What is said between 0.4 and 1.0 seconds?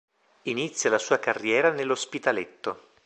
Inizia la